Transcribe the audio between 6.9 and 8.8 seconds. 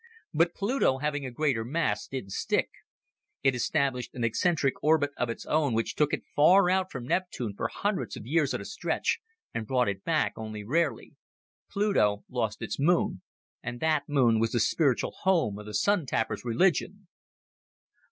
from Neptune for hundreds of years at a